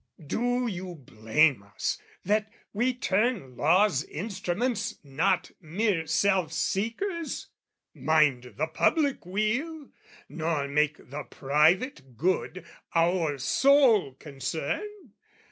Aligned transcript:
Do 0.25 0.65
you 0.65 0.95
blame 0.95 1.61
us 1.61 1.99
that 2.25 2.51
we 2.73 2.91
turn 2.91 3.55
law's 3.55 4.03
instruments 4.05 4.95
Not 5.03 5.51
mere 5.61 6.07
self 6.07 6.51
seekers, 6.53 7.49
mind 7.93 8.55
the 8.57 8.65
public 8.65 9.27
weal, 9.27 9.91
Nor 10.27 10.67
make 10.67 11.11
the 11.11 11.21
private 11.25 12.17
good 12.17 12.65
our 12.95 13.37
sole 13.37 14.13
concern? 14.15 14.89